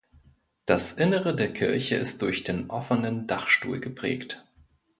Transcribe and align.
Das 0.65 0.93
Innere 0.93 1.35
der 1.35 1.53
Kirche 1.53 1.95
ist 1.95 2.23
durch 2.23 2.41
den 2.43 2.71
offenen 2.71 3.27
Dachstuhl 3.27 3.79
geprägt. 3.79 4.43